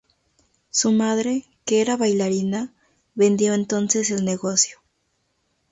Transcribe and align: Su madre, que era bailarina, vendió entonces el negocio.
Su 0.71 0.93
madre, 0.93 1.45
que 1.63 1.79
era 1.79 1.95
bailarina, 1.95 2.73
vendió 3.13 3.53
entonces 3.53 4.09
el 4.09 4.25
negocio. 4.25 4.79